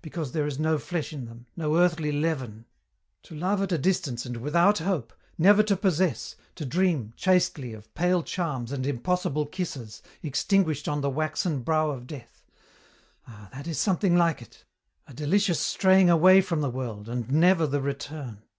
Because 0.00 0.32
there 0.32 0.46
is 0.46 0.58
no 0.58 0.78
flesh 0.78 1.12
in 1.12 1.26
them, 1.26 1.44
no 1.54 1.76
earthly 1.76 2.10
leaven. 2.10 2.64
"To 3.24 3.34
love 3.34 3.60
at 3.60 3.72
a 3.72 3.76
distance 3.76 4.24
and 4.24 4.38
without 4.38 4.78
hope; 4.78 5.12
never 5.36 5.62
to 5.64 5.76
possess; 5.76 6.34
to 6.54 6.64
dream 6.64 7.12
chastely 7.14 7.74
of 7.74 7.92
pale 7.94 8.22
charms 8.22 8.72
and 8.72 8.86
impossible 8.86 9.44
kisses 9.44 10.00
extinguished 10.22 10.88
on 10.88 11.02
the 11.02 11.10
waxen 11.10 11.60
brow 11.60 11.90
of 11.90 12.06
death: 12.06 12.42
ah, 13.26 13.50
that 13.52 13.66
is 13.66 13.78
something 13.78 14.16
like 14.16 14.40
it. 14.40 14.64
A 15.06 15.12
delicious 15.12 15.60
straying 15.60 16.08
away 16.08 16.40
from 16.40 16.62
the 16.62 16.70
world, 16.70 17.06
and 17.06 17.30
never 17.30 17.66
the 17.66 17.82
return. 17.82 18.40